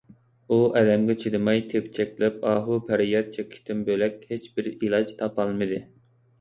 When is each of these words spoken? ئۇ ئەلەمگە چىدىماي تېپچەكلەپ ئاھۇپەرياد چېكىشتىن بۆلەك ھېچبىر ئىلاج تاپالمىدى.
ئۇ 0.53 0.57
ئەلەمگە 0.79 1.15
چىدىماي 1.23 1.61
تېپچەكلەپ 1.73 2.41
ئاھۇپەرياد 2.53 3.31
چېكىشتىن 3.37 3.87
بۆلەك 3.93 4.19
ھېچبىر 4.33 4.73
ئىلاج 4.75 5.17
تاپالمىدى. 5.23 5.83